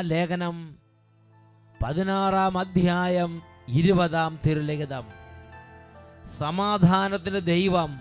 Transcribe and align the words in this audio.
ലേഖനം 0.00 0.76
പതിനാറാം 1.82 2.58
അധ്യായം 2.58 3.42
ഇരുപതാം 3.68 4.38
തിരുലിഖിതം. 4.46 5.04
സമാധാനത്തിന് 6.38 7.40
ദൈവം 7.40 8.00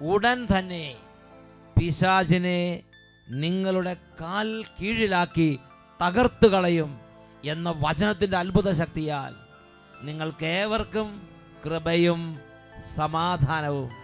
ഉടൻ 0.00 0.46
തന്നെ 0.58 0.94
പിശാചിനെ 1.78 2.82
നിങ്ങളുടെ 3.30 3.96
കാൽ 4.20 4.64
കീഴിലാക്കി 4.80 5.60
തകർത്തു 6.06 6.46
കളയും 6.46 7.00
എന്ന 7.44 7.74
വചനത്തിന്റെ 7.80 8.36
അത്ഭുത 8.36 8.72
ശക്തിയാൽ 8.72 9.34
നിങ്ങൾക്കേവർക്കും 10.02 11.28
കൃപയും 11.64 12.40
സമാധാനവും. 12.96 14.03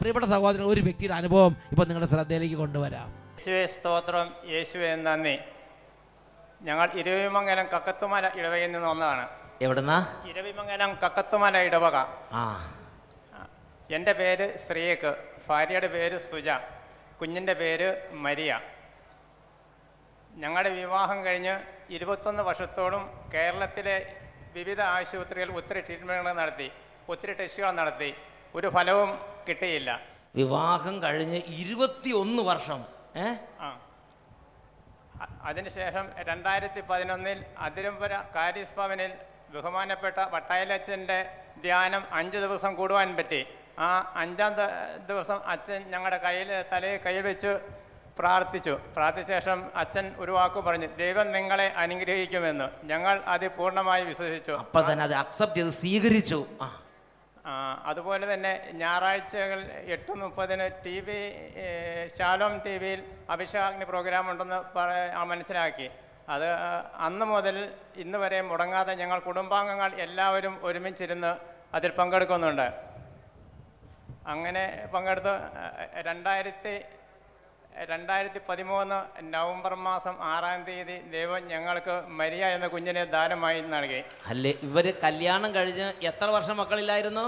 പ്രിയപ്പെട്ട 0.00 0.26
സഹോദരൻ 0.26 0.64
ഒരു 0.64 0.80
വ്യക്തിയുടെ 0.80 1.14
അനുഭവം 1.14 1.56
ഇപ്പൊ 1.70 1.84
നിങ്ങളുടെ 1.84 2.10
ശ്രദ്ധയിലേക്ക് 2.10 2.56
കൊണ്ടുവരാം. 2.56 3.08
യേശുവെ 3.08 3.66
സ്തോത്രം. 3.66 4.34
യേശുവെ 4.48 4.96
നന്ദി. 4.96 5.38
ഞങ്ങൾ 6.62 6.90
ഇരവിമംഗലം 6.94 7.66
കക്കത്തുമല 7.74 8.30
ഇടവകയിൽ 8.34 8.72
നിന്ന് 8.72 8.88
വന്നതാണ്. 8.88 9.28
എവിടുന്ന? 9.62 10.22
ഇരവിമംഗലം 10.28 10.98
കക്കത്തുമല 11.04 11.56
ഇടവക. 11.56 11.96
ആ. 12.32 12.74
എന്റെ 13.90 14.12
പേര് 14.12 14.56
ശ്രീയക്ക് 14.56 15.14
ഭാര്യയുടെ 15.48 15.86
പേര് 15.86 16.18
സുജ. 16.18 16.50
കുഞ്ഞിന്റെ 17.20 17.52
പേര് 17.52 18.10
മരിയ. 18.12 18.60
ഞങ്ങളുടെ 20.34 20.68
വിവാഹം 20.68 21.24
കഴിഞ്ഞ് 21.24 21.58
ഇരുപത്തൊന്ന് 21.90 22.42
വർഷത്തോളം 22.42 23.30
കേരളത്തിലെ 23.34 24.16
വിവിധ 24.52 24.80
ആശുപത്രികൾ 24.80 25.52
ഒത്തിരി 25.52 25.80
ട്രീറ്റ്മെന്റുകൾ 25.80 26.32
നടത്തി 26.32 26.70
ഒത്തിരി 27.08 27.32
ടെസ്റ്റുകൾ 27.32 27.70
നടത്തി. 27.70 28.14
ഒരു 28.54 28.68
ഫലവും 28.68 29.18
കിട്ടിയില്ല. 29.48 30.00
വിവാഹം 30.34 31.02
കഴിഞ്ഞ് 31.02 31.40
ഇരുപത്തിയൊന്ന് 31.46 32.42
വർഷം 32.42 32.84
ഏ? 33.16 33.34
ആ. 33.60 33.80
അതിനുശേഷം 35.42 36.08
രണ്ടായിരത്തി 36.18 36.80
പതിനൊന്നിൽ 36.80 37.44
അതിരമ്പുര 37.58 38.22
കാരീസ് 38.34 38.74
ഭവനിൽ 38.74 39.12
ബഹുമാനപ്പെട്ട 39.50 40.16
വട്ടായലച്ഛന്റെ 40.18 41.38
ധ്യാനം 41.62 42.06
അഞ്ച് 42.12 42.36
ദിവസം 42.36 42.74
കൂടുവാൻ 42.74 43.16
പറ്റി. 43.16 43.46
ആ 43.78 44.12
അഞ്ചാം 44.16 44.52
ദിവസം 45.06 45.44
അച്ഛൻ 45.44 45.90
ഞങ്ങളുടെ 45.90 46.16
കയ്യിൽ 46.16 46.64
തലയിൽ 46.72 46.96
കൈ 46.96 47.20
വെച്ച് 47.20 47.79
പ്രാർത്ഥിച്ചു. 48.20 48.74
പ്രാർത്ഥിച്ച 48.96 49.30
ശേഷം 49.36 49.58
അച്ഛൻ 49.82 50.06
ഒരു 50.22 50.32
വാക്ക് 50.38 50.60
പറഞ്ഞു 50.66 50.88
ദൈവം 51.02 51.26
നിങ്ങളെ 51.36 51.66
അനുഗ്രഹിക്കുമെന്ന്. 51.84 52.66
ഞങ്ങൾ 52.90 53.16
അത് 53.34 53.46
പൂർണമായി 53.58 54.04
വിശ്വസിച്ചു. 54.10 54.54
അപ്പൊ 54.64 54.80
തന്നെ 54.90 55.04
അത് 55.08 55.16
അക്സെപ്റ്റ് 55.24 55.60
ചെയ്ത് 55.60 55.74
സ്വീകരിച്ചു. 55.82 56.40
അതുപോലെ 57.90 58.24
തന്നെ 58.32 58.52
ഞായറാഴ്ചകൾ 58.80 59.60
എട്ട് 59.94 60.12
മുപ്പതിന് 60.22 60.66
ടി 60.84 60.96
വി 61.06 61.20
ശാലോം 62.16 62.54
ടി 62.66 62.74
വിയിൽ 62.82 63.00
അഭിഷേകാഗ്നി 63.34 63.86
പ്രോഗ്രാം 63.92 64.24
ഉണ്ടെന്ന് 64.30 64.58
മനസ്സിലാക്കി. 65.30 65.88
അത് 66.34 66.46
അന്ന് 67.06 67.26
മുതൽ 67.32 67.56
ഇന്ന് 68.02 68.18
വരെ 68.22 68.40
മുടങ്ങാതെ 68.50 68.92
ഞങ്ങൾ 69.02 69.18
കുടുംബാംഗങ്ങൾ 69.28 69.90
എല്ലാവരും 70.06 70.54
ഒരുമിച്ചിരുന്ന് 70.68 71.32
അതിൽ 71.76 71.90
പങ്കെടുക്കുന്നുണ്ട്. 71.98 72.66
അങ്ങനെ 74.32 74.64
പങ്കെടുത്ത് 74.94 75.34
രണ്ടായിരത്തി 76.08 76.74
രണ്ടായിരത്തി 77.88 78.40
പതിമൂന്ന് 78.48 78.96
നവംബർ 79.34 79.72
മാസം 79.74 80.14
ആറാം 80.30 80.64
തീയതി 80.64 80.96
ദൈവം 81.12 81.42
ഞങ്ങൾക്ക് 81.52 81.94
മരിയ 82.20 82.46
എന്ന 82.56 82.66
കുഞ്ഞിനെ 82.72 83.04
ദാനമായി 83.14 83.60
നൽകി. 83.74 84.00
അല്ലേ 84.30 84.52
ഇവർ 84.62 84.86
കല്യാണം 85.04 85.50
കഴിഞ്ഞ് 85.54 85.86
എത്ര 86.10 86.26
വർഷം 86.36 86.56
മക്കളില്ലായിരുന്നു? 86.62 87.24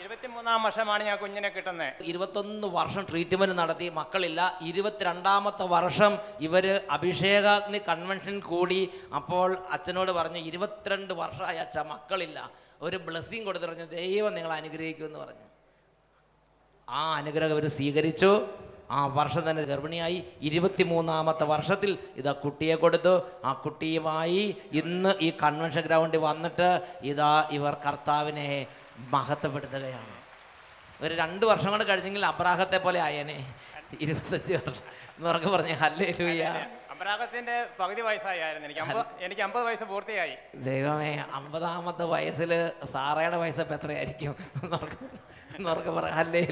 ഇരുപത്തിമൂന്നാം 0.00 0.62
വർഷമാണ് 0.62 1.02
ഞാൻ 1.08 1.16
കുഞ്ഞിനെ 1.22 1.48
കിട്ടുന്നത് 1.48 2.02
ഇരുപത്തൊന്ന് 2.10 2.68
വർഷം 2.78 3.06
ട്രീറ്റ്മെന്റ് 3.10 3.56
നടത്തി 3.58 3.88
മക്കളില്ല. 4.00 4.40
ഇരുപത്തിരണ്ടാമത്തെ 4.70 5.64
വർഷം 5.76 6.12
ഇവർ 6.46 6.66
അഭിഷേകാഗ്നി 6.96 7.80
കൺവെൻഷൻ 7.90 8.36
കൂടി. 8.40 8.80
അപ്പോൾ 9.18 9.48
അച്ഛനോട് 9.76 10.12
പറഞ്ഞു 10.18 10.42
ഇരുപത്തിരണ്ട് 10.50 11.14
വർഷമായ 11.22 11.56
അച്ഛ 11.66 11.78
മക്കളില്ല. 11.92 12.50
ഒരു 12.82 12.96
ബ്ലെസ്സിങ് 12.96 13.46
കൊടുത്തു 13.46 13.66
പറഞ്ഞു 13.66 13.84
ദൈവം 13.84 14.34
നിങ്ങൾ 14.34 14.52
അനുഗ്രഹിക്കുമെന്ന് 14.60 15.18
പറഞ്ഞു. 15.24 15.46
ആ 16.88 17.02
അനുഗ്രഹം 17.20 17.54
അവർ 17.56 17.66
സ്വീകരിച്ചു. 17.78 18.32
ആ 18.92 19.06
വർഷം 19.06 19.50
തന്നെ 19.50 19.62
ഗർഭിണിയായി. 19.62 20.24
ഇരുപത്തിമൂന്നാമത്തെ 20.42 21.44
വർഷത്തിൽ 21.44 21.98
ഇതാ 22.16 22.32
കുട്ടിയെ 22.32 22.74
കൊടുത്തു. 22.74 23.22
ആ 23.44 23.52
കുട്ടിയുമായി 23.52 24.56
ഇന്ന് 24.72 25.14
ഈ 25.20 25.32
കൺവെൻഷൻ 25.42 25.80
ഗ്രൗണ്ടിൽ 25.80 26.18
വന്നിട്ട് 26.18 26.68
ഇതാ 27.02 27.48
ഇവർ 27.50 27.76
കർത്താവിനെ 27.86 28.66
മഹത്വപ്പെടുത്തുകയാണ്. 28.98 30.12
ഒരു 31.04 31.14
രണ്ട് 31.14 31.46
വർഷം 31.46 31.70
കൊണ്ട് 31.70 31.88
കഴിഞ്ഞെങ്കിൽ 31.88 32.26
അബ്രാഹത്തെ 32.26 32.78
പോലെ 32.78 33.00
ആയേനെ. 33.00 33.54
ഇരുപത്തഞ്ച് 34.00 34.52
വർഷം. 34.54 34.88
എന്ന് 35.16 35.28
പറഞ്ഞ് 35.28 35.46
പറഞ്ഞ 35.46 35.72
ഹല്ലേ 35.72 36.14
ലൂയ 36.20 36.44
അബ്രാഹത്തിന്റെ 36.90 37.66
പകുതി 37.80 38.00
വയസ്സായിരുന്നു 38.00 38.68
എനിക്ക് 38.68 39.24
എനിക്ക് 39.24 39.42
അമ്പത് 39.42 39.64
വയസ്സ് 39.64 39.84
പൂർത്തിയായി. 39.84 40.36
ദൈവമേ 40.54 41.24
അമ്പതാമത്തെ 41.32 42.04
വയസ്സിൽ 42.04 42.70
സാറയുടെ 42.92 43.36
വയസ്സപ്പം 43.36 43.74
എത്രയായിരിക്കും? 43.74 44.36
എന്നൊക്കെ 44.62 45.31
പറ 45.60 46.06
ഹല്ലേ 46.10 46.42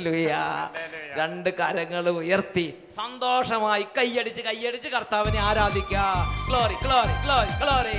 രണ്ട് 1.16 1.50
കരങ്ങൾ 1.59 2.06
ഉയർത്തി 2.15 2.66
സന്തോഷമായി 2.97 3.84
കൈയടിച്ച് 3.97 4.43
കൈയടിച്ച് 4.43 4.88
കർത്താവിനെ 4.88 5.41
ആരാധിക്കുക 5.41 6.03
ഗ്ലോറി 6.49 6.77
ഗ്ലോറി 6.84 7.15
ഗ്ലോറി 7.25 7.53
ഗ്ലോറി 7.62 7.99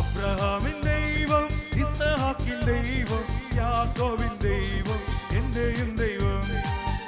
അബ്രഹാമിൻ 0.00 0.76
ദൈവം 0.88 1.46
ഇസഹാക്കിൻ 1.82 2.58
ദൈവം 2.68 3.24
യാക്കോബിൻ 3.58 4.34
ദൈവം 4.44 5.00
എന്റെയും 5.38 5.90
ദൈവം. 5.96 6.42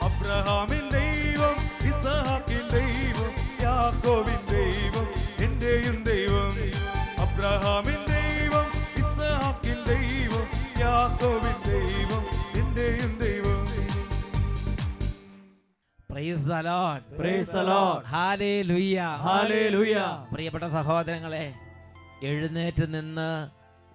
അബ്രഹാമിൻ 0.07 0.85
ദൈവം 0.95 1.57
ഇസഹാക്കിൻ 1.91 2.65
ദൈവം 2.75 3.33
യാക്കോബിൻ 3.65 4.41
praise 16.43 16.51
the 16.51 16.69
Lord 16.69 17.19
praise 17.19 17.51
the 17.51 17.59
Lord 17.59 18.07
hallelujah 18.07 19.01
hallelujah 19.27 20.19
പ്രിയപ്പെട്ട 20.33 20.65
സഹോദരങ്ങളെ 20.65 21.55
എഴുന്നേറ്റ് 22.23 22.95
നിന്ന് 22.95 23.49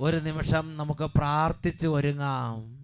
ഒരു 0.03 0.17
നിമിഷം 0.17 0.77
നമുക്ക് 0.77 1.09
പ്രാർത്ഥിച്ചു 1.17 1.87
ഒരുങ്ങാം. 1.87 2.77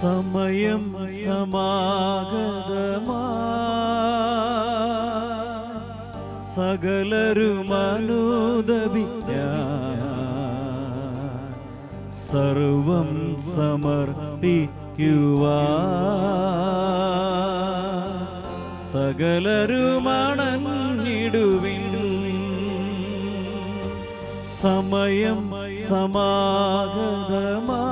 സമയം 0.00 1.08
സമാഗതമാ. 1.24 3.22
സകലരുമനുദപിക്ക 6.56 9.15
സർവം 12.26 13.08
സമർപ്പിക്കുവാ 13.54 15.56
സകലരുമണഞ്ഞിടുവിൻ 20.48 21.84
സമയം 24.60 25.40
സമാഗതമാ 25.88 27.82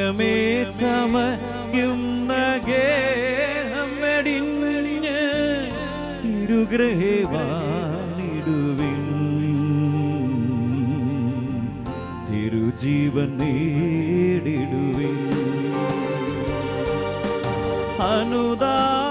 സ്വയമേ 0.00 0.34
ചമയ്ക്കുന്ന 0.78 2.32
ഗേഹം 2.68 3.90
തിരുഗ്രഹവാനിടുവിൻ 7.72 9.02
തിരുജീവൻ 12.28 13.30
നേടിടുവിൻ. 13.40 15.18
അനുതാപിയെ 18.10 19.09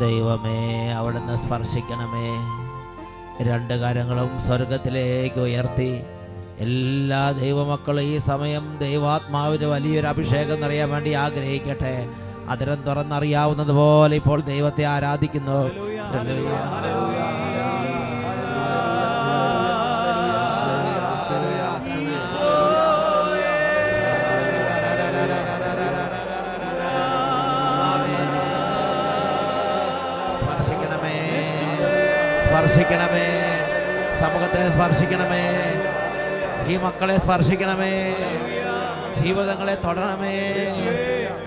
ദൈവമേ 0.00 0.88
അവിടുന്ന് 0.88 1.38
സ്പർശിക്കണമേ. 1.38 2.28
രണ്ട് 3.44 3.74
കാര്യങ്ങളും 3.74 4.42
സ്വർഗത്തിലേക്ക് 4.42 5.40
ഉയർത്തി. 5.40 6.02
എല്ലാ 6.58 7.30
ദൈവമക്കളും 7.30 8.02
ഈ 8.02 8.18
സമയം 8.18 8.78
ദൈവാത്മാവിന് 8.80 9.64
വലിയൊരു 9.64 10.06
അഭിഷേകം 10.06 10.60
നിറയാൻ 10.60 10.90
വേണ്ടി 10.90 11.12
ആഗ്രഹിക്കട്ടെ. 11.12 12.08
അതിരം 12.48 12.82
തുറന്നറിയാവുന്നത് 12.82 13.72
പോലെ 13.72 14.16
ഇപ്പോൾ 14.16 14.40
ദൈവത്തെ 14.40 14.84
ആരാധിക്കുന്നു. 14.84 15.70
സ്പർശിക്കണമേ. 32.74 33.26
സമൂഹത്തെ 34.20 34.70
സ്പർശിക്കണമേ. 34.70 35.42
ഈ 36.68 36.76
മക്കളെ 36.76 37.16
സ്പർശിക്കണമേ. 37.20 38.16
ജീവിതങ്ങളെ 39.20 39.74
തുടരണമേ. 39.74 40.54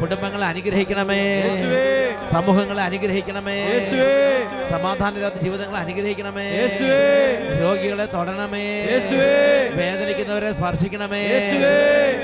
കുടുംബങ്ങളെ 0.02 0.48
അനുഗ്രഹിക്കണമേ. 0.48 1.44
സമൂഹങ്ങളെ 2.34 2.84
അനുഗ്രഹിക്കണമേ. 2.84 3.68
സമാധാനമില്ലാത്ത 4.70 5.36
ജീവിതങ്ങളെ 5.36 5.80
അനുഗ്രഹിക്കണമേ. 5.80 6.50
രോഗികളെ 7.62 8.06
തൊടണമേ 8.06 8.86
വേദനിക്കുന്നവരെ 9.74 10.54
സ്പർശിക്കണമേ. 10.54 11.26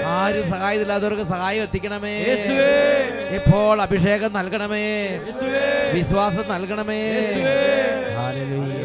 ആരും 0.05 0.49
സഹായമില്ലാത്തവർക്ക് 0.49 1.23
സഹായം 1.23 1.61
എത്തിക്കണമേ. 1.61 2.17
ഇപ്പോൾ 3.35 3.81
അഭിഷേകം 3.81 4.33
നൽകണമേ. 4.33 5.19
വിശ്വാസം 5.93 6.43
നൽകണമേ. 6.47 7.11
Hallelujah, 8.17 8.82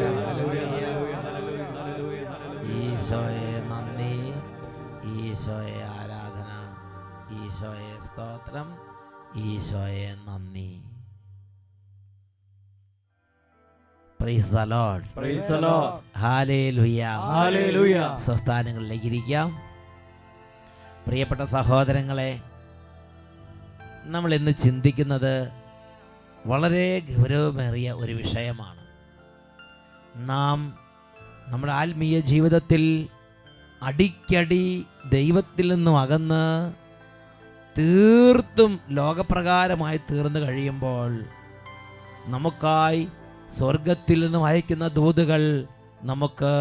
Lord. 8.49 9.39
ഈശോയെ 9.39 10.15
നന്ദി. 10.29 10.83
സ്വസ്ഥാനങ്ങളിലേക്ക് 18.25 19.05
ഇരിക്കാം. 19.05 19.59
പ്രിയപ്പെട്ട 21.07 21.40
സഹോദരങ്ങളെ 21.40 22.40
നമ്മൾ 24.05 24.35
ഇന്ന് 24.35 24.55
ചിന്തിക്കുന്നത് 24.62 25.52
വളരെ 26.47 27.02
ഗൗരവമേറിയ 27.17 27.93
ഒരു 27.93 28.12
വിഷയമാണ്. 28.12 28.81
നാം 30.28 30.78
നമ്മുടെ 31.49 31.73
ആത്മീയ 31.73 32.21
ജീവിതത്തിൽ 32.21 33.09
അടിക്കടി 33.83 34.87
ദൈവത്തിൽ 35.12 35.75
നിന്നും 35.75 35.99
അകന്ന് 35.99 36.75
തീർത്തും 37.78 38.73
ലോകപ്രകാരമായി 38.99 39.99
തീർന്നു 40.08 40.40
കഴിയുമ്പോൾ 40.40 41.12
നമുക്കായി 42.28 43.02
സ്വർഗത്തിൽ 43.58 44.18
നിന്നും 44.25 44.42
അയക്കുന്ന 44.49 44.87
ദൂതുകൾ 44.97 45.42
നമുക്ക് 46.02 46.54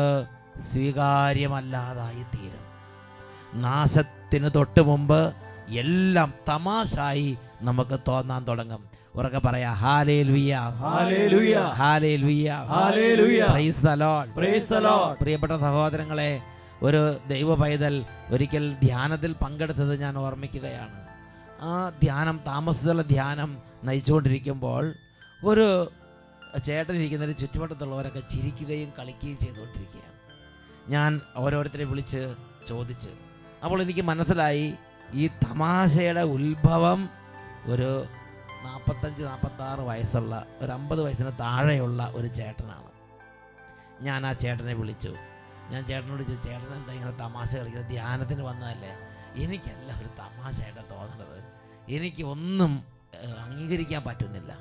സ്വീകാര്യമല്ലാതായി 0.68 2.24
തീരും 2.34 2.64
നാശത്തിന് 3.64 4.50
തൊട്ട് 4.56 4.82
മുമ്പ് 4.82 5.20
എല്ലാം 5.82 6.30
തമാശായി 6.48 7.30
നമുക്ക് 7.62 7.98
തോന്നാൻ 8.08 8.42
തുടങ്ങും 8.48 8.82
ഉറക്കെ 9.16 9.40
പറയാ 9.40 9.72
ഹാലേ 9.82 10.18
ലുയ്യ 10.28 10.56
Hallelujah. 10.82 11.64
ഹാലേ 11.80 12.14
ലുയ്യ 12.22 12.52
Praise 13.50 13.82
the 13.82 13.96
Lord. 13.98 14.28
Praise 14.36 14.70
the 14.70 14.82
Lord. 14.82 15.16
പ്രിയപ്പെട്ട 15.22 15.54
സഹോദരങ്ങളെ 15.64 16.32
ഒരു 16.82 17.02
ദൈവ 17.30 17.50
പൈതൽ 17.62 17.94
ഒരിക്കൽ 18.32 18.66
ധ്യാനത്തിൽ 18.84 19.32
പങ്കെടുത്തത് 19.44 19.94
ഞാൻ 20.02 20.16
ഓർമ്മിക്കുകയാണ് 20.20 20.96
ആ 21.62 21.90
ധ്യാനം 22.02 22.40
താമസിച്ചുള്ള 22.48 23.02
ധ്യാനം 23.02 23.58
നയിച്ചുകൊണ്ടിരിക്കുമ്പോൾ 23.84 24.94
ഒരു 25.50 25.92
ചേട്ടൻ 26.66 26.96
ഇരിക്കുന്നതിന് 26.96 27.38
ചുറ്റുവട്ടത്തുള്ളവരൊക്കെ 27.38 28.20
ചിരിക്കുകയും 28.20 28.94
കളിക്കുകയും 28.98 29.38
ചെയ്തുകൊണ്ടിരിക്കുകയാണ്. 29.44 30.14
ഞാൻ 30.90 31.22
ഓരോരുത്തരെ 31.36 31.86
വിളിച്ച് 31.86 32.36
ചോദിച്ച് 32.70 33.12
അപ്പോൾ 33.64 33.82
എനിക്ക് 33.82 34.02
മനസ്സിലായി 34.02 34.78
ഈ 35.14 35.28
തമാശയുടെ 35.28 36.22
ഉത്ഭവം 36.22 37.10
ഒരു 37.72 38.06
നാൽപ്പത്തഞ്ച് 38.66 39.24
നാൽപ്പത്താറ് 39.24 39.80
വയസ്സുള്ള 39.80 40.46
ഒരു 40.62 40.72
അമ്പത് 40.72 41.02
വയസ്സിന് 41.06 41.32
താഴെയുള്ള 41.40 42.12
ഒരു 42.16 42.28
ചേട്ടനാണ്. 42.28 42.92
ഞാൻ 44.08 44.28
ആ 44.28 44.34
ചേട്ടനെ 44.34 44.74
വിളിച്ചു. 44.74 45.12
ഞാൻ 45.72 45.82
ചേട്ടനോട് 45.90 46.24
ചോദിച്ചു 46.24 46.48
ചേട്ടൻ 46.48 46.74
എന്താ 46.80 46.94
ഇങ്ങനെ 46.94 47.12
തമാശ 47.12 47.56
കളിക്കുന്നത്? 47.56 47.90
ധ്യാനത്തിന് 47.90 48.42
വന്നതല്ലേ? 48.42 48.94
എനിക്കല്ല 49.44 49.92
ഒരു 50.02 50.10
തമാശയായിട്ട് 50.20 50.84
തോന്നുന്നത് 50.92 51.38
എനിക്ക് 51.90 52.24
ഒന്നും 52.24 52.84
അംഗീകരിക്കാൻ 53.44 54.04
പറ്റുന്നില്ല. 54.04 54.58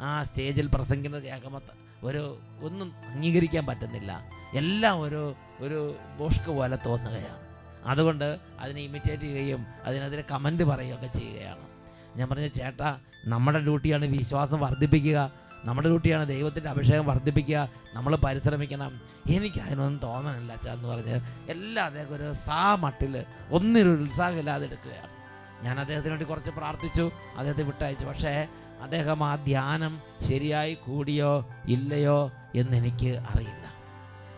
ആ 0.00 0.22
സ്റ്റേജിൽ 0.22 0.70
പ്രസംഗിക്കുന്നത് 0.74 1.22
കേൾക്കുമ്പോൾ 1.22 1.60
ഒരു 2.02 2.38
ഒന്നും 2.62 2.92
അംഗീകരിക്കാൻ 3.06 3.66
പറ്റുന്നില്ല. 3.66 4.30
എല്ലാം 4.54 5.00
ഒരു 5.00 5.34
ഒരു 5.60 5.96
ബോഷ്ക്ക് 6.18 6.50
പോലെ 6.50 6.78
തോന്നുകയാണ്. 6.86 7.44
അതുകൊണ്ട് 7.86 8.38
അതിനെ 8.60 8.80
ഇമിറ്റേറ്റ് 8.80 9.22
ചെയ്യുകയും 9.22 9.66
അതിനെതിരെ 9.84 10.24
കമന്റ് 10.30 10.64
പറയുകയൊക്കെ 10.64 11.06
ചെയ്യുകയാണ്. 11.06 11.68
ഞാൻ 12.16 12.28
പറഞ്ഞ 12.28 12.46
ചേട്ടാ 12.46 12.98
നമ്മുടെ 13.24 13.60
ഡ്യൂട്ടിയാണ് 13.60 14.04
വിശ്വാസം 14.04 14.60
വർദ്ധിപ്പിക്കുക. 14.60 15.32
നമ്മുടെ 15.64 15.88
ഡ്യൂട്ടിയാണ് 15.88 16.28
ദൈവത്തിന്റെ 16.28 16.70
അഭിഷേകം 16.70 17.06
വർദ്ധിപ്പിക്കുക. 17.06 17.68
നമ്മൾ 17.94 18.16
പരിശ്രമിക്കണം. 18.16 19.00
എനിക്ക് 19.30 19.60
അതിനൊന്നും 19.60 20.10
തോന്നണില്ല 20.10 20.52
അച്ഛാ 20.52 20.72
എന്ന് 20.72 20.88
പറഞ്ഞ് 20.88 21.20
എല്ലാം 21.48 21.86
അദ്ദേഹം 21.86 22.14
ഒരു 22.14 22.32
സാ 22.32 22.74
മട്ടിൽ 22.74 23.24
ഒന്നിനൊരു 23.50 24.02
ഉത്സാഹമില്ലാതെ 24.02 24.64
എടുക്കുകയാണ്. 24.64 25.14
ഞാൻ 25.64 25.80
അദ്ദേഹത്തിന് 25.80 26.12
വേണ്ടി 26.12 26.26
കുറച്ച് 26.26 26.50
പ്രാർത്ഥിച്ചു 26.50 27.10
അദ്ദേഹത്തെ 27.36 27.62
വിട്ടയച്ചു. 27.62 28.04
പക്ഷേ 28.06 28.46
അദ്ദേഹം 28.82 29.24
ആ 29.24 29.34
ധ്യാനം 29.34 30.00
ശരിയായി 30.28 30.74
കൂടിയോ 30.74 31.32
ഇല്ലയോ 31.68 32.18
എന്നെനിക്ക് 32.54 33.12
അറിയില്ല. 33.30 33.64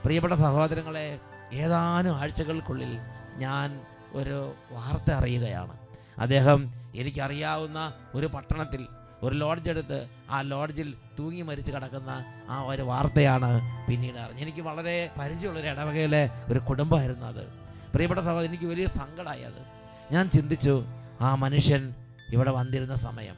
പ്രിയപ്പെട്ട 0.05 0.35
സഹോദരങ്ങളെ 0.35 1.19
ഏതാനും 1.53 2.15
ആഴ്ചകൾക്കുള്ളിൽ 2.17 2.93
ഞാൻ 3.37 3.81
ഒരു 4.13 4.55
വാർത്ത 4.71 5.11
അറിയുകയാണ്. 5.13 5.79
അദ്ദേഹം 6.19 6.61
എനിക്കറിയാവുന്ന 6.97 7.93
ഒരു 8.15 8.27
പട്ടണത്തിൽ 8.27 8.87
ഒരു 9.23 9.35
ലോഡ്ജ് 9.35 9.71
എടുത്ത് 9.71 9.99
ആ 10.31 10.41
ലോഡ്ജിൽ 10.41 10.95
തൂങ്ങി 11.19 11.43
മരിച്ചു 11.43 11.73
കിടക്കുന്ന 11.73 12.25
ആ 12.49 12.63
ഒരു 12.63 12.83
വാർത്തയാണ് 12.83 13.51
പിന്നീട് 13.87 14.19
അറിഞ്ഞത്. 14.19 14.43
എനിക്ക് 14.43 14.63
വളരെ 14.63 15.11
പരിചയമുള്ളൊരു 15.19 15.69
ഇടവകയിലെ 15.69 16.31
ഒരു 16.53 16.59
കുടുംബമായിരുന്നു 16.59 17.27
അത്. 17.27 17.45
പ്രിയപ്പെട്ട 17.95 18.21
സഹോദരൻ 18.21 18.49
എനിക്ക് 18.49 18.65
വലിയ 18.65 18.87
സങ്കടമായി 18.87 19.43
അത് 19.43 19.61
ഞാൻ 20.15 20.31
ചിന്തിച്ചു 20.31 20.75
ആ 21.21 21.35
മനുഷ്യൻ 21.35 21.95
ഇവിടെ 22.33 22.51
വന്നിരുന്ന 22.51 22.97
സമയം. 22.97 23.37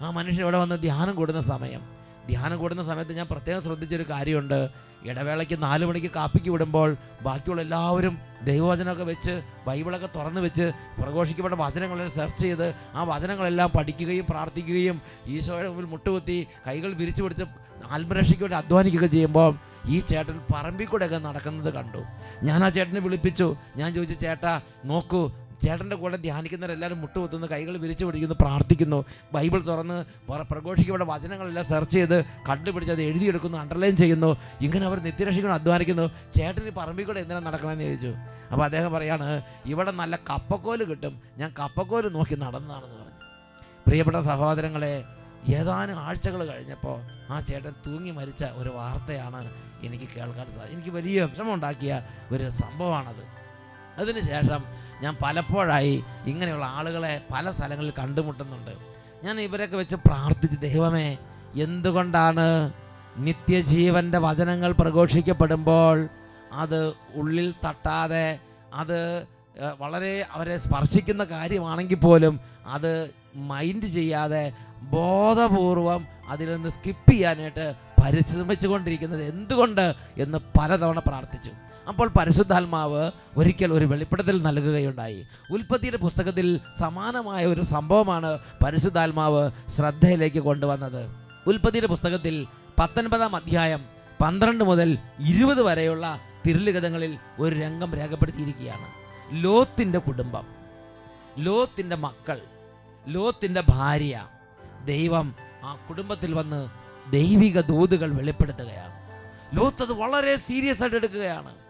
ആ 0.00 0.10
മനുഷ്യൻ 0.10 0.42
ഇവിടെ 0.42 0.58
വന്ന് 0.58 0.82
ധ്യാനം 0.82 1.14
കൂടുന്ന 1.14 1.40
സമയം. 1.40 1.82
ധ്യാനം 2.28 2.58
കൂടുന്ന 2.58 2.84
സമയത്ത് 2.84 3.12
ഞാൻ 3.12 3.26
പ്രത്യേകം 3.30 3.62
ശ്രദ്ധിച്ചൊരു 3.62 4.02
കാര്യമുണ്ട്. 4.10 4.70
ഇടവേളയ്ക്ക് 5.04 5.62
നാല് 5.62 5.84
മണിക്ക് 5.86 6.10
കാപ്പിക്ക് 6.10 6.50
വിടുമ്പോൾ 6.50 6.96
ബാക്കിയുള്ള 7.22 7.62
എല്ലാവരും 7.62 8.18
ദൈവവചനമൊക്കെ 8.44 9.02
വെച്ച് 9.02 9.42
ബൈബിളൊക്കെ 9.66 10.08
തുറന്ന് 10.16 10.40
വെച്ച് 10.40 10.72
പ്രഘോഷിക്കപ്പെട്ട 11.02 11.54
വചനങ്ങളെ 11.54 12.08
സെർച്ച് 12.08 12.42
ചെയ്ത് 12.42 12.74
ആ 12.94 13.04
വചനങ്ങളെല്ലാം 13.04 13.70
പഠിക്കുകയും 13.76 14.26
പ്രാർത്ഥിക്കുകയും 14.30 15.02
ഈശോയുടെ 15.26 15.68
മുമ്പിൽ 15.68 15.84
മുട്ടുകുത്തി 15.84 16.46
കൈകൾ 16.66 16.92
വിരിച്ചു 16.92 17.22
പിടിച്ച് 17.22 17.44
ആത്മരക്ഷയ്ക്ക് 17.90 18.42
വേണ്ടി 18.42 18.56
അധ്വാനിക്കുകയൊക്കെ 18.56 19.06
ചെയ്യുമ്പോൾ 19.06 19.58
ഈ 19.86 20.00
ചേട്ടൻ 20.00 20.40
പറമ്പിൽ 20.54 20.86
കൂടെയൊക്കെ 20.86 21.18
നടക്കുന്നത് 21.18 21.74
കണ്ടു. 21.74 22.02
ഞാൻ 22.42 22.64
ആ 22.64 22.68
ചേട്ടനെ 22.68 23.00
വിളിപ്പിച്ചു. 23.00 23.56
ഞാൻ 23.76 23.94
ചോദിച്ചു 23.94 24.14
ചേട്ടാ 24.14 24.60
നോക്കൂ 24.84 25.32
ചേട്ടന്റെ 25.64 25.96
കൂടെ 25.96 26.16
ധ്യാനിക്കുന്നവരെല്ലാവരും 26.16 27.00
മുട്ടുകുത്തുന്നു 27.00 27.46
കൈകൾ 27.46 27.76
വിരിച്ചു 27.76 28.04
പിടിക്കുന്നു 28.04 28.34
പ്രാർത്ഥിക്കുന്നു. 28.40 29.04
ബൈബിൾ 29.32 29.60
തുറന്ന് 29.60 30.04
പ്ര- 30.28 30.46
പ്രഘോഷിക്കപ്പെട്ട 30.50 31.10
വചനങ്ങളെല്ലാം 31.10 31.66
സെർച്ച് 31.66 31.92
ചെയ്ത് 31.92 32.24
കണ്ടുപിടിച്ച് 32.24 32.92
അത് 32.92 33.02
എഴുതിയെടുക്കുന്നു 33.02 33.58
അണ്ടർലൈൻ 33.58 33.96
ചെയ്യുന്നു. 33.96 34.36
ഇങ്ങനെ 34.60 34.86
അവർ 34.86 35.02
നിത്യരക്ഷിക്കണം 35.02 35.54
അധ്വാനിക്കുന്നു. 35.54 36.10
ചേട്ടന് 36.34 36.70
പറമ്പിൽ 36.70 37.04
കൂടെ 37.04 37.20
എന്തിനാണ് 37.20 37.46
നടക്കണമെന്ന് 37.46 37.84
ചോദിച്ചു. 37.84 38.14
അപ്പോൾ 38.52 38.64
അദ്ദേഹം 38.64 38.92
പറയാണ് 38.92 39.42
ഇവിടെ 39.66 39.90
നല്ല 39.90 40.16
കപ്പക്കോൽ 40.16 40.84
കിട്ടും. 40.84 41.22
ഞാൻ 41.38 41.52
കപ്പക്കോൽ 41.58 42.08
നോക്കി 42.08 42.34
നടന്നതാണെന്ന് 42.34 42.94
പറഞ്ഞു. 42.94 43.14
പ്രിയപ്പെട്ട 43.86 44.16
സഹോദരങ്ങളെ 44.16 45.04
ഏതാനും 45.54 45.98
ആഴ്ചകൾ 45.98 46.44
കഴിഞ്ഞപ്പോൾ 46.44 47.00
ആ 47.32 47.40
ചേട്ടൻ 47.40 47.72
തൂങ്ങി 47.86 48.10
മരിച്ച 48.10 48.44
ഒരു 48.44 48.68
വാർത്തയാണ് 48.68 49.50
എനിക്ക് 49.82 50.04
കേൾക്കാൻ 50.04 50.34
സാധിച്ചത് 50.34 50.72
എനിക്ക് 50.72 50.90
വലിയ 50.90 51.24
വിഷമമുണ്ടാക്കിയ 51.24 52.02
ഒരു 52.32 52.48
സംഭവമാണത്. 52.48 53.43
അതിനുശേഷം 53.98 54.62
ഞാൻ 55.02 55.14
പലപ്പോഴായി 55.22 55.94
ഇങ്ങനെയുള്ള 56.26 56.66
ആളുകളെ 56.78 57.14
പല 57.34 57.50
സ്ഥലങ്ങളിൽ 57.50 57.92
കണ്ടുമുട്ടുന്നുണ്ട്. 57.98 58.72
ഞാൻ 59.24 59.36
ഇവരൊക്കെ 59.40 59.76
വെച്ച് 59.76 59.96
പ്രാർത്ഥിച്ച് 60.06 60.58
ദൈവമേ 60.68 61.08
എന്തുകൊണ്ടാണ് 61.66 62.46
നിത്യജീവന്റെ 63.26 64.18
വചനങ്ങൾ 64.18 64.70
പ്രഘോഷിക്കപ്പെടുമ്പോൾ 64.72 65.98
അത് 66.62 66.80
ഉള്ളിൽ 67.20 67.48
തട്ടാതെ 67.64 68.26
അത് 68.80 68.98
വളരെ 69.80 70.12
അവരെ 70.34 70.56
സ്പർശിക്കുന്ന 70.58 71.24
കാര്യമാണെങ്കിൽ 71.24 72.00
പോലും 72.00 72.34
അത് 72.66 72.92
മൈൻഡ് 73.50 73.88
ചെയ്യാതെ 73.96 74.44
ബോധപൂർവം 74.94 76.00
അതിൽ 76.28 76.48
നിന്ന് 76.54 76.70
സ്കിപ്പ് 76.70 77.12
ചെയ്യാനായിട്ട് 77.12 77.66
പരിശ്രമിച്ചുകൊണ്ടിരിക്കുന്നത് 78.00 79.22
എന്തുകൊണ്ട്? 79.32 79.86
എന്ന് 80.16 80.38
പലതവണ 80.56 80.98
പ്രാർത്ഥിച്ചു. 80.98 81.52
അപ്പോൾ 81.88 82.08
പരിശുദ്ധാത്മാവ് 82.08 83.10
ഒരിക്കൽ 83.36 83.72
ഒരു 83.72 83.84
വെളിപ്പെടുത്തൽ 83.84 84.42
നൽകുകയുണ്ടായി. 84.42 85.26
ഉൽപ്പത്തിയുടെ 85.50 85.96
പുസ്തകത്തിൽ 85.96 86.60
സമാനമായ 86.80 87.46
ഒരു 87.46 87.60
സംഭവമാണ് 87.60 88.38
പരിശുദ്ധാത്മാവ് 88.64 89.50
ശ്രദ്ധയിലേക്ക് 89.76 90.40
കൊണ്ടുവന്നത്. 90.40 91.16
ഉൽപ്പത്തിയുടെ 91.46 91.86
പുസ്തകത്തിൽ 91.86 92.46
പത്തൊൻപതാം 92.78 93.36
അധ്യായം 93.36 93.84
പന്ത്രണ്ട് 94.20 94.64
മുതൽ 94.64 94.98
ഇരുപത് 95.20 95.62
വരെയുള്ള 95.62 96.20
തിരുലിഖിതങ്ങളിൽ 96.46 97.18
ഒരു 97.38 97.54
രംഗം 97.54 97.94
രേഖപ്പെടുത്തിയിരിക്കുകയാണ്. 97.94 98.86
ലോത്തിന്റെ 99.44 99.98
കുടുംബം 99.98 100.46
ലോത്തിന്റെ 101.38 101.96
മക്കൾ 101.96 102.40
ലോത്തിന്റെ 103.08 103.62
ഭാര്യ 103.68 104.26
ദൈവം 104.84 105.34
ആ 105.64 105.76
കുടുംബത്തിൽ 105.88 106.34
വന്ന് 106.34 106.68
ദൈവിക 107.12 107.60
ദൂതുകൾ 107.60 108.12
വെളിപ്പെടുത്തുകയാണ്. 108.12 108.94
ലോത്ത് 109.56 109.82
അത് 109.82 109.92
വളരെ 109.92 110.36
സീരിയസ് 110.36 110.82
ആയിട്ട് 110.82 110.96
എടുക്കുകയാണ്. 110.96 111.63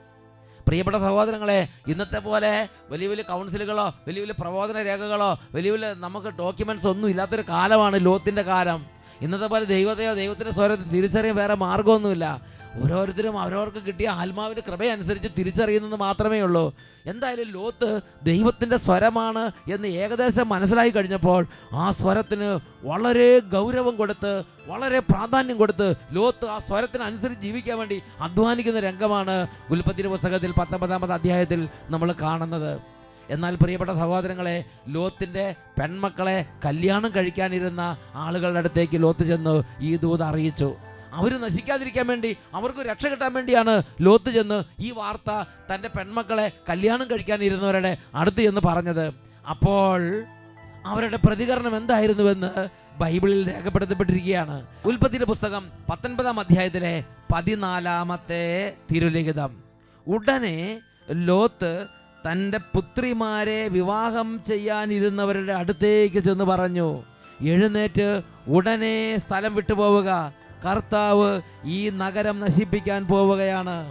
പ്രിയപ്പെട്ട 0.66 0.96
സഹോദരങ്ങളെ 0.96 1.58
ഇന്നത്തെ 1.88 2.18
പോലെ 2.18 2.52
വലിയ 2.90 3.08
വലിയ 3.08 3.24
കൗൺസിലുകളോ 3.32 3.86
വലിയ 4.08 4.20
വലിയ 4.22 4.36
പ്രബോധന 4.40 4.82
രേഖകളോ 4.82 5.30
വലിയ 5.54 5.70
വലിയ 5.70 5.90
നമുക്ക് 6.06 6.30
ഡോക്യുമെന്റ്സ് 6.42 6.86
ഒന്നും 6.86 7.08
ഇല്ലാത്തൊരു 7.08 7.44
കാലമാണ് 7.48 7.96
ലോത്തിന്റെ 8.04 8.42
കാലം. 8.42 8.80
ഇന്നത്തെ 9.22 9.46
പോലെ 9.46 9.64
ദൈവത്തെയോ 9.64 10.14
ദൈവത്തിന്റെ 10.14 10.52
സ്വരത്തെ 10.52 10.90
തിരിച്ചറിയാൻ 10.90 11.36
വേറെ 11.36 11.54
മാർഗമൊന്നുമില്ല. 11.54 12.54
ഓരോരുത്തരും 12.82 13.40
അവരവർക്ക് 13.40 13.78
കിട്ടിയ 13.78 14.08
ആത്മാവിന്റെ 14.08 14.62
കൃപയനുസരിച്ച് 14.68 15.28
തിരിച്ചറിയുന്നത് 15.38 15.96
മാത്രമേ 15.96 16.40
ഉള്ളൂ. 16.40 16.74
എന്തായാലും 17.06 17.48
ലോത്ത് 17.50 18.00
ദൈവത്തിന്റെ 18.22 18.76
സ്വരമാണ് 18.76 19.50
എന്ന് 19.72 19.88
ഏകദേശം 19.88 20.48
മനസ്സിലായി 20.48 20.90
കഴിഞ്ഞപ്പോൾ 20.90 21.46
ആ 21.72 21.90
സ്വരത്തിന് 21.90 22.58
വളരെ 22.82 23.38
ഗൗരവം 23.38 23.96
കൊടുത്ത് 23.96 24.44
വളരെ 24.66 24.98
പ്രാധാന്യം 24.98 25.56
കൊടുത്ത് 25.56 25.94
ലോത്ത് 26.12 26.46
ആ 26.46 26.58
സ്വരത്തിനനുസരിച്ച് 26.58 27.42
ജീവിക്കാൻ 27.42 27.78
വേണ്ടി 27.78 28.02
അധ്വാനിക്കുന്ന 28.20 28.80
രംഗമാണ് 28.80 29.46
ഉൽപ്പത്തിന്റെ 29.70 30.08
പുസ്തകത്തിൽ 30.08 30.52
പത്തൊമ്പതാമത് 30.58 31.12
അധ്യായത്തിൽ 31.12 31.68
നമ്മൾ 31.90 32.14
കാണുന്നത്. 32.22 32.93
എന്നാൽ 33.30 33.54
പ്രിയപ്പെട്ട 33.54 33.90
സഹോദരങ്ങളെ 33.90 34.64
ലോത്തിന്റെ 34.88 35.54
പെൺമക്കളെ 35.80 36.46
കല്യാണം 36.64 37.10
കഴിക്കാനിരുന്ന 37.16 37.96
ആളുകളുടെ 38.14 38.58
അടുത്തേക്ക് 38.58 39.02
ലോത്ത് 39.02 39.24
ചെന്ന് 39.24 39.62
ഈ 39.80 39.96
ദൂത് 39.96 40.22
അറിയിച്ചു. 40.22 40.74
അവർ 41.12 41.40
നശിക്കാതിരിക്കാൻ 41.40 42.06
വേണ്ടി 42.06 42.36
അവർക്ക് 42.54 42.78
രക്ഷ 42.78 43.06
കിട്ടാൻ 43.06 43.32
വേണ്ടിയാണ് 43.32 43.82
ലോത്ത് 44.00 44.30
ചെന്ന് 44.30 44.64
ഈ 44.80 44.90
വാർത്ത 44.90 45.44
തന്റെ 45.74 45.88
പെൺമക്കളെ 45.88 46.52
കല്യാണം 46.68 47.10
കഴിക്കാനിരുന്നവരുടെ 47.10 47.96
അടുത്ത് 48.14 48.36
ചെന്ന് 48.36 48.60
പറഞ്ഞത്. 48.60 49.12
അപ്പോൾ 49.50 50.24
അവരുടെ 50.86 51.16
പ്രതികരണം 51.16 51.76
എന്തായിരുന്നുവെന്ന് 51.76 52.68
ബൈബിളിൽ 52.98 53.54
രേഖപ്പെടുത്തപ്പെട്ടിരിക്കുകയാണ്. 53.54 54.66
ഉൽപ്പത്തിയുടെ 54.84 55.24
പുസ്തകം 55.24 55.70
പത്തൊൻപതാം 55.90 56.40
അധ്യായത്തിലെ 56.40 57.04
പതിനാലാമത്തെ 57.34 58.74
തിരുലിഖിതം. 58.92 59.62
ഉടനെ 60.06 60.80
ലോത്ത് 61.10 61.86
തന്റെ 62.26 62.58
പുത്രിമാരെ 62.58 63.68
വിവാഹം 63.68 64.44
ചെയ്യാനിരുന്നവരുടെ 64.46 65.52
അടുത്തേക്ക് 65.52 66.20
ചെന്ന് 66.20 66.44
പറഞ്ഞു 66.44 67.02
എഴുന്നേറ്റ് 67.40 68.22
ഉടനെ 68.48 69.16
സ്ഥലം 69.16 69.54
വിട്ടുപോവുക 69.54 70.32
കർത്താവ് 70.66 71.40
ഈ 71.64 71.90
നഗരം 71.90 72.40
നശിപ്പിക്കാൻ 72.40 73.06
പോവുകയാണ്. 73.06 73.90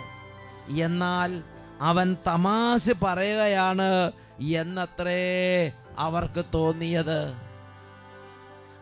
എന്നാൽ 0.70 1.44
അവൻ 1.82 2.18
തമാശ 2.28 2.90
പറയുകയാണ് 3.04 4.12
എന്നത്രേ 4.40 5.72
അവർക്ക് 5.98 6.46
തോന്നിയത്. 6.54 7.34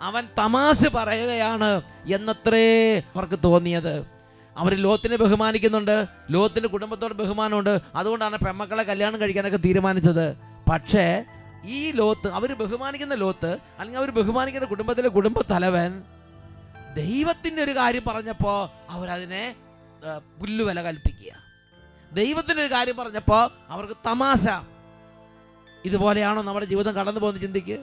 അവൻ 0.02 0.28
തമാശ 0.38 0.88
പറയുകയാണ് 0.88 1.82
എന്നത്രേ 2.14 3.00
അവർക്ക് 3.00 3.40
തോന്നിയത്. 3.44 4.11
അവർ 4.58 4.74
ലോത്തിനെ 4.76 5.16
ബഹുമാനിക്കുന്നുണ്ട്. 5.16 6.06
ലോത്തിന്റെ 6.32 6.70
കുടുംബത്തോട് 6.70 7.14
ബഹുമാനമുണ്ട്. 7.14 7.80
അതുകൊണ്ടാണ് 7.96 8.38
പെമ്മക്കളെ 8.38 8.84
കല്യാണം 8.84 9.22
കഴിക്കാനൊക്കെ 9.22 9.58
തീരുമാനിച്ചത്. 9.58 10.26
പക്ഷേ 10.72 11.24
ഈ 11.66 11.92
ലോത്ത് 11.92 12.28
അവർ 12.28 12.54
ബഹുമാനിക്കുന്ന 12.54 13.14
ലോത്ത് 13.14 13.58
അല്ലെങ്കിൽ 13.80 14.00
അവർ 14.00 14.12
ബഹുമാനിക്കുന്ന 14.12 14.68
കുടുംബത്തിലെ 14.68 15.10
കുടുംബ 15.10 15.40
തലവൻ 15.52 16.04
ദൈവത്തിന്റെ 16.96 17.64
ഒരു 17.64 17.76
കാര്യം 17.76 18.04
പറഞ്ഞപ്പോൾ 18.08 18.70
അവരതിനെ 18.90 19.56
പുല്ലുവില 20.42 20.82
കൽപ്പിക്കുക. 20.82 21.32
ദൈവത്തിന്റെ 22.12 22.66
ഒരു 22.66 22.74
കാര്യം 22.74 22.98
പറഞ്ഞപ്പോൾ 22.98 23.50
അവർക്ക് 23.70 23.94
തമാശ. 24.06 24.46
ഇതുപോലെയാണോ 25.86 26.42
നമ്മുടെ 26.42 26.66
ജീവിതം 26.66 26.94
കടന്നു 26.94 27.20
പോകുന്ന 27.20 27.42
ചിന്തിക്ക്? 27.42 27.78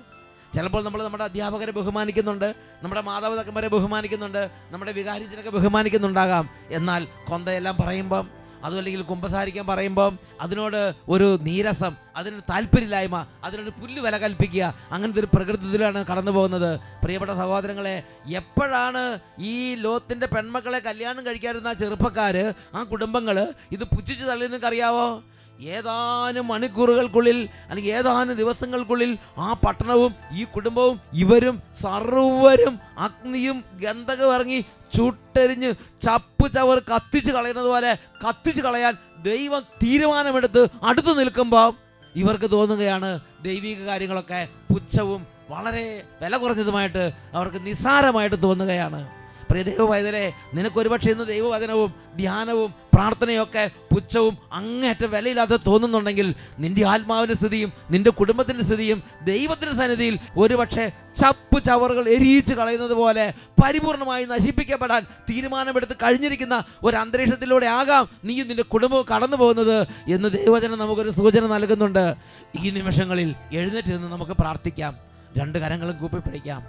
ചിലപ്പോൾ 0.55 0.85
നമ്മൾ 0.85 1.05
നമ്മുടെ 1.05 1.25
അധ്യാപകരെ 1.25 1.73
ബഹുമാനിക്കുന്നുണ്ട് 1.73 2.49
നമ്മുടെ 2.83 3.00
മാതാപിതാക്കന്മാരെ 3.00 3.69
ബഹുമാനിക്കുന്നുണ്ട് 3.69 4.50
നമ്മുടെ 4.71 4.93
വികാരിച്ചനൊക്കെ 4.93 5.50
ബഹുമാനിക്കുന്നുണ്ടാകാം. 5.50 6.50
എന്നാൽ 6.71 7.07
കൊന്തയെല്ലാം 7.31 7.76
പറയുമ്പം 7.81 8.38
അതുമല്ലെങ്കിൽ 8.64 9.02
കുമ്പസാരിക്കാൻ 9.02 9.67
പറയുമ്പം 9.67 10.19
അതിനോട് 10.40 10.95
ഒരു 11.09 11.38
നീരസം 11.43 11.93
അതിന് 12.17 12.40
താല്പര്യമില്ലായ്മ 12.50 13.26
അതിനൊരു 13.45 13.73
പുല്ല് 13.81 14.00
വില 14.02 14.17
കൽപ്പിക്കുക 14.19 14.75
അങ്ങനത്തെ 14.93 15.21
ഒരു 15.21 15.28
പ്രകൃതത്തിലാണ് 15.35 16.07
കടന്നു 16.07 16.33
പോകുന്നത്. 16.33 16.71
പ്രിയപ്പെട്ട 17.02 17.33
സഹോദരങ്ങളെ 17.33 18.02
എപ്പോഴാണ് 18.40 19.05
ഈ 19.38 19.75
ലോത്തിന്റെ 19.75 20.26
പെൺമക്കളെ 20.26 20.78
കല്യാണം 20.78 21.26
കഴിക്കാതിരുന്ന 21.26 21.73
ചെറുപ്പക്കാർ 21.73 22.55
ആ 22.75 22.83
കുടുംബങ്ങൾ 22.83 23.38
ഇത് 23.73 23.85
പുച്ഛിച്ച് 23.85 24.25
തള്ളിയെന്നൊക്കെ 24.25 24.67
നിങ്ങൾക്കറിയാവോ? 24.67 25.23
ഏതാനും 25.59 26.47
മണിക്കൂറുകൾക്കുള്ളിൽ 26.47 27.49
അല്ലെങ്കിൽ 27.69 27.93
ഏതാനും 27.93 28.35
ദിവസങ്ങൾക്കുള്ളിൽ 28.35 29.19
ആ 29.38 29.53
പട്ടണവും 29.53 30.15
ഈ 30.33 30.45
കുടുംബവും 30.45 31.00
ഇവരും 31.12 31.62
സർവരും 31.83 32.81
അഗ്നിയും 32.99 33.65
ഗന്ധകം 33.81 34.35
ഇറങ്ങി 34.35 34.65
ചുട്ടെരിഞ്ഞ് 34.95 35.75
ചപ്പ് 36.03 36.53
ചവർ 36.53 36.79
കത്തിച്ച് 36.79 37.33
കളയുന്നത് 37.33 37.67
പോലെ 37.67 37.99
കത്തിച്ച് 38.27 38.62
കളയാൻ 38.62 38.95
ദൈവം 39.23 39.62
തീരുമാനമെടുത്ത് 39.83 40.69
അടുത്ത് 40.83 41.19
നിൽക്കുമ്പോൾ 41.19 41.75
ഇവർക്ക് 42.17 42.50
തോന്നുകയാണ് 42.50 43.21
ദൈവിക 43.43 43.85
കാര്യങ്ങളൊക്കെ 43.85 44.49
പുച്ഛവും 44.71 45.27
വളരെ 45.50 46.05
വില 46.23 46.37
കുറഞ്ഞതുമായിട്ട് 46.37 47.12
അവർക്ക് 47.35 47.67
നിസ്സാരമായിട്ട് 47.67 48.43
തോന്നുകയാണ്. 48.43 49.18
പ്രിയ 49.50 50.33
നിനക്ക് 50.55 50.78
ഒരുപക്ഷെ 50.78 51.11
ഇന്ന് 51.11 51.26
ദൈവവചനവും 51.26 51.95
ധ്യാനവും 52.17 52.75
പ്രാർത്ഥനയൊക്കെ 52.95 53.71
പുച്ഛവും 53.93 54.38
അങ്ങേറ്റം 54.52 55.11
വിലയില്ലാതെ 55.11 55.59
തോന്നുന്നുണ്ടെങ്കിൽ 55.67 56.35
നിന്റെ 56.59 56.87
ആത്മാവിന്റെ 56.87 57.35
സ്ഥിതിയും 57.35 57.73
നിന്റെ 57.90 58.11
കുടുംബത്തിന്റെ 58.11 58.64
സ്ഥിതിയും 58.64 59.02
ദൈവത്തിന്റെ 59.25 59.75
സന്നിധിയിൽ 59.75 60.19
ഒരുപക്ഷെ 60.37 60.93
ചപ്പ് 61.21 61.64
ചവറുകൾ 61.64 62.09
എരിയിച്ച് 62.09 62.55
കളയുന്നത് 62.55 62.93
പോലെ 62.93 63.35
പരിപൂർണമായി 63.62 64.25
നശിപ്പിക്കപ്പെടാൻ 64.25 65.07
തീരുമാനമെടുത്ത് 65.31 65.97
കഴിഞ്ഞിരിക്കുന്ന 66.02 66.64
ഒരു 66.85 66.97
അന്തരീക്ഷത്തിലൂടെ 66.97 67.67
ആകാം 67.67 68.09
നീയും 68.25 68.49
നിന്റെ 68.49 68.62
കുടുംബവും 68.62 69.07
കടന്നു 69.14 69.37
പോകുന്നത് 69.37 69.87
എന്ന് 70.09 70.28
ദൈവവചനം 70.28 70.78
നമുക്കൊരു 70.78 71.11
സൂചന 71.11 71.47
നൽകുന്നുണ്ട്. 71.47 72.17
ഈ 72.64 72.71
നിമിഷങ്ങളിൽ 72.71 73.35
എഴുന്നേറ്റ് 73.52 73.88
നിന്ന് 73.88 74.09
നമുക്ക് 74.09 74.33
പ്രാർത്ഥിക്കാം. 74.33 74.97
രണ്ട് 75.38 75.59
കരങ്ങളും 75.59 75.99
കൂപ്പി 75.99 76.17
പിടിക്കാം. 76.17 76.62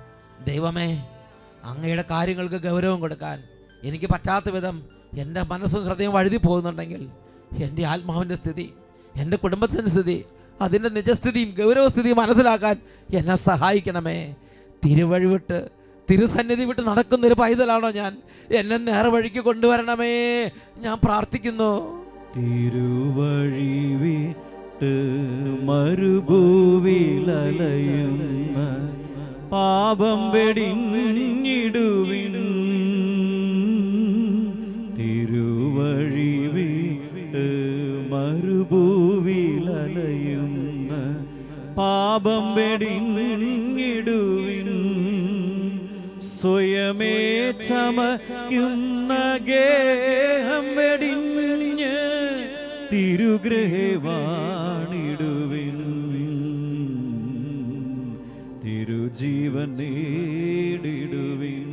ദൈവമേ 0.45 1.05
അങ്ങയുടെ 1.63 2.03
കാര്യങ്ങൾക്ക് 2.11 2.55
ഗൗരവം 2.55 2.99
കൊടുക്കാൻ 2.99 3.43
എനിക്ക് 3.83 4.05
പറ്റാത്ത 4.05 4.49
വിധം 4.49 4.83
എന്റെ 5.17 5.41
മനസ്സും 5.41 5.85
ഹൃദയം 5.85 6.13
വഴുതി 6.13 6.37
പോകുന്നുണ്ടെങ്കിൽ 6.37 7.07
എന്റെ 7.57 7.85
ആത്മാവിന്റെ 7.85 8.35
സ്ഥിതി 8.35 8.73
എന്റെ 9.15 9.37
കുടുംബത്തിന്റെ 9.37 9.91
സ്ഥിതി 9.91 10.25
അതിന്റെ 10.61 10.89
നിജസ്ഥിതിയും 10.89 11.49
ഗൗരവസ്ഥിതിയും 11.49 12.17
മനസ്സിലാക്കാൻ 12.17 12.75
എന്നെ 13.13 13.35
സഹായിക്കണമേ. 13.35 14.35
തിരുവഴി 14.85 15.25
വിട്ട് 15.25 15.69
തിരുസന്നിധി 16.11 16.63
വിട്ട് 16.63 16.81
നടക്കുന്നൊരു 16.81 17.33
പൈതലാണോ 17.33 17.91
ഞാൻ? 17.91 18.17
എന്നെ 18.51 18.77
നേർവഴിക്ക് 18.77 19.39
കൊണ്ടുവരണമേ. 19.39 20.51
ഞാൻ 20.77 20.97
പ്രാർത്ഥിക്കുന്നു. 21.03 22.03
തിരുവഴി 22.37 23.95
വിട്ട് 23.95 25.19
മരുഭൂവിലലയുന്ന. 25.61 28.38
പാപം 29.51 30.19
വെടിഞ്ഞിടുവിൻ. 30.31 32.35
തിരുവഴി 34.97 36.33
മരുഭൂവിലലയുന്ന 38.11 40.91
പാപം 41.77 42.43
വെടിഞ്ഞിടുവിൻ. 42.55 44.69
സ്വയമേ 46.29 47.17
ചമയ്ക്കുന്ന 47.67 49.11
ഗേഹം 49.47 50.65
വെടിഞ്ഞ് 50.75 51.95
തിരുഗ്രഹവാണിടുവിൻ 52.91 54.78
നേടിടുവിൻ. 59.79 61.65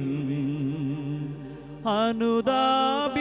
അനുതാപിയെ 1.89 3.16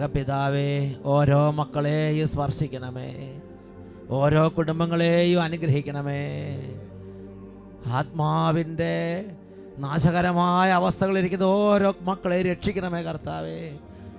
സ്നേഹപിതാവേ 0.00 0.92
ഓരോ 1.04 1.50
മക്കളെയും 1.50 2.28
സ്പർശിക്കണമേ. 2.28 3.40
ഓരോ 4.10 4.48
കുടുംബങ്ങളെയും 4.48 5.42
അനുഗ്രഹിക്കണമേ. 5.42 6.22
ആത്മാവിന്റെ 7.86 9.24
നാശകരമായ 9.78 10.70
അവസ്ഥകളിരിക്കുന്ന 10.70 11.44
ഓരോ 11.44 11.94
മക്കളെ 12.00 12.42
രക്ഷിക്കണമേ 12.42 13.02
കർത്താവേ. 13.02 13.76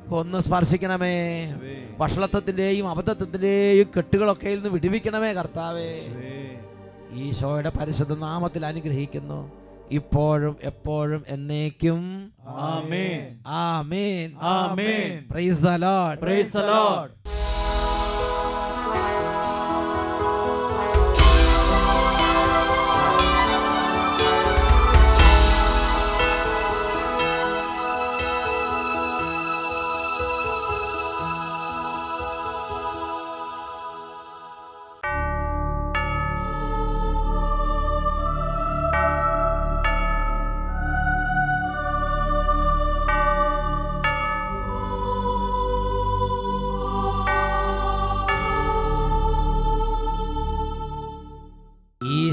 ഒന്ന് 0.10 0.38
സ്പർശിക്കണമേ. 0.38 1.48
വഷളത്വത്തിന്റെയും 1.98 2.90
അബദ്ധത്വത്തിന്റെയും 2.90 3.88
കെട്ടുകളൊക്കെ 3.98 4.50
നിന്ന് 4.50 4.70
വിടുവിക്കണമേ 4.70 5.34
കർത്താവേ. 5.34 6.02
ഈശോയുടെ 7.14 7.72
പരിശുദ്ധ 7.80 8.14
നാമത്തിൽ 8.14 8.66
അനുഗ്രഹിക്കുന്നു. 8.66 9.61
ഇപ്പോഴും 9.92 10.56
എപ്പോഴും 10.64 11.24
എന്നേക്കും. 11.28 12.32
ആമേൻ. 12.48 13.40
ആമേൻ. 13.48 14.34
ആമേൻ. 14.42 15.28
Praise 15.32 15.62
the 15.62 15.70
Lord 15.70 16.20
praise 16.20 16.54
the 16.54 16.60
Lord 16.60 17.41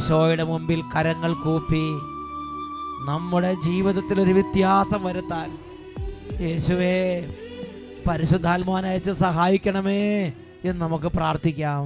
ഈശോയുടെ 0.09 0.45
മുമ്പിൽ 0.51 0.81
കരങ്ങൾ 0.93 1.33
കൂപ്പി 1.43 1.83
നമ്മുടെ 3.09 3.51
ജീവിതത്തിൽ 3.65 4.17
ഒരു 4.23 4.33
വ്യത്യാസം 4.37 5.01
വരുത്താൻ 5.07 5.49
യേശുവേ 6.45 6.95
പരിശുദ്ധാത്മാനയച്ച് 8.07 9.13
സഹായിക്കണമേ 9.23 10.01
എന്ന് 10.65 10.81
നമുക്ക് 10.85 11.09
പ്രാർത്ഥിക്കാം. 11.17 11.83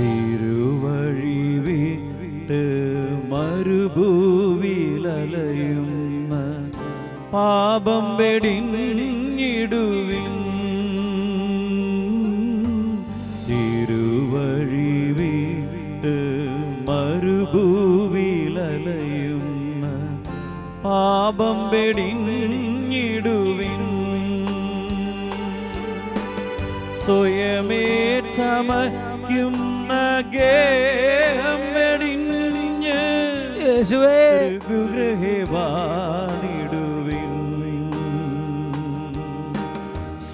തിരുവഴി 0.00 1.38
വിട്ട് 1.66 2.62
മരുഭൂവിലയും 3.32 3.78
പാപം 7.34 8.04
വെടിഞ്ഞിടുവിൻ 8.18 10.19
പാപം 21.40 21.60
വെടിഞ്ഞിടുവിൻ. 21.72 23.82
സ്വയമേ 27.02 27.84
ചമയ്ക്കുന്ന 28.34 29.92
ഗേഹം 30.34 31.62
വെടിഞ്ഞ് 31.76 32.98
യേശുവേ. 33.62 34.18
ഗൃഹവാണിടുവിൻ 34.66 35.32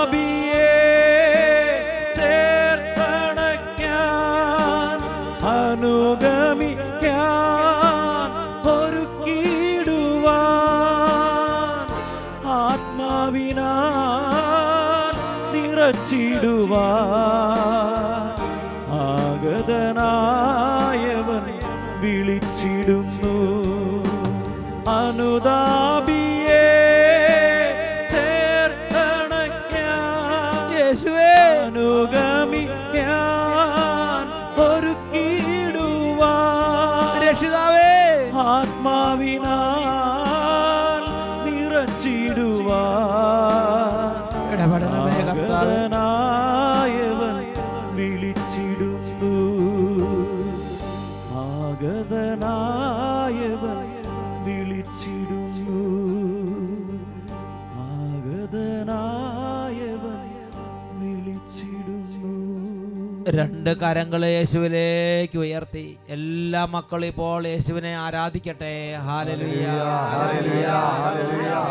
രണ്ട് 63.29 63.71
കരങ്ങൾ 63.81 64.25
യേശുവിലേക്ക് 64.27 65.39
ഉയർത്തി. 65.39 65.97
എല്ലാ 66.09 66.65
മക്കളും 66.65 67.07
ഇപ്പോൾ 67.07 67.47
യേശുവിനെ 67.47 67.97
ആരാധിക്കട്ടെ. 67.97 68.97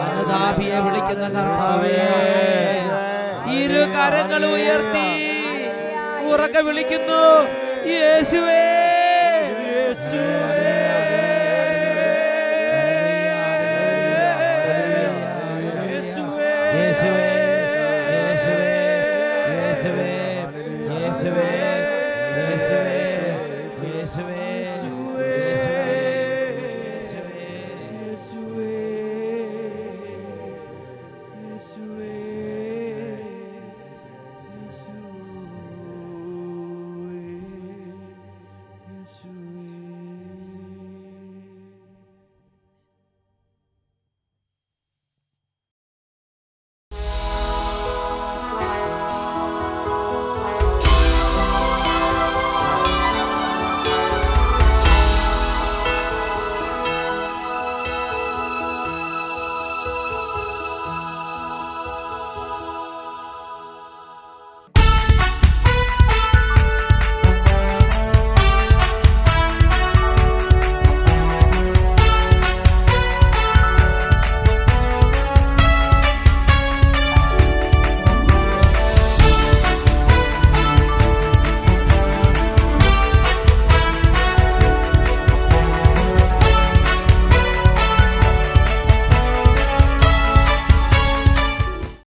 അനുതാപിയെ 0.10 0.80
വിളിക്കുന്ന 0.80 1.26
കർത്താവേ 1.26 1.96
ഇരു 3.64 3.84
കരങ്ങൾ 3.96 4.46
ഉയർത്തി. 4.46 5.10
ഉറക്കെ 6.32 6.60
വിളിക്കുന്നു. 6.60 7.24
യേശുവേ. 7.88 8.66
യേശുവേ. 9.76 10.65